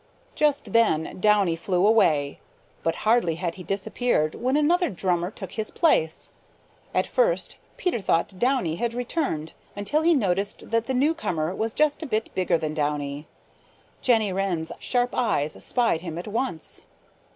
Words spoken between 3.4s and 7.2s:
he disappeared when another drummer took his place. At